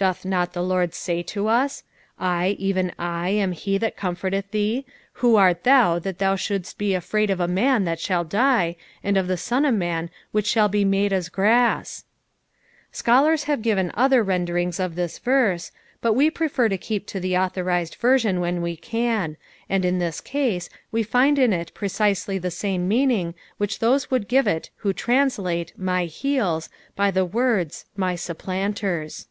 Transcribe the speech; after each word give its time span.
Doth 0.00 0.24
not 0.24 0.54
the 0.54 0.62
Lord 0.62 0.94
say 0.94 1.22
to 1.24 1.44
lu," 1.44 1.68
I, 2.18 2.56
even 2.58 2.90
I, 2.98 3.28
am 3.28 3.52
he 3.52 3.76
that 3.76 3.98
comforteth 3.98 4.50
thee; 4.50 4.86
who 5.20 5.36
art 5.36 5.64
thou, 5.64 5.98
that 5.98 6.16
thou 6.18 6.36
ahouldeat 6.36 6.78
be 6.78 6.94
afraid 6.94 7.28
of 7.28 7.38
a 7.38 7.46
man 7.46 7.84
that 7.84 8.00
shall 8.00 8.24
die, 8.24 8.76
and 9.04 9.18
of 9.18 9.26
the 9.26 9.36
son 9.36 9.66
of 9.66 9.74
man 9.74 10.08
which 10.32 10.46
shall 10.46 10.70
be 10.70 10.86
made 10.86 11.12
as 11.12 11.28
grass 11.28 12.06
f" 12.88 12.96
Scholars 12.96 13.44
have 13.44 13.60
given 13.60 13.90
other 13.92 14.22
renderings 14.22 14.80
of 14.80 14.94
this 14.94 15.18
Terse, 15.18 15.70
but 16.00 16.14
we 16.14 16.30
prefer 16.30 16.70
to 16.70 16.78
keep 16.78 17.06
to 17.08 17.20
the 17.20 17.36
authorised 17.36 17.96
version 17.96 18.40
when 18.40 18.62
we 18.62 18.76
can, 18.76 19.36
and 19.68 19.84
in 19.84 19.98
this 19.98 20.22
case 20.22 20.70
we'find 20.90 21.38
in 21.38 21.52
it 21.52 21.72
preciaeljthe 21.74 22.50
same 22.50 22.88
meaning 22.88 23.34
which 23.58 23.80
those 23.80 24.10
would 24.10 24.28
give 24.28 24.46
to 24.46 24.50
it 24.52 24.70
who 24.76 24.94
translate 24.94 25.74
"my 25.78 26.06
httU,'^ 26.06 26.70
by 26.96 27.10
the 27.10 27.26
words," 27.26 27.84
my 27.98 28.14
tupplantert." 28.14 29.26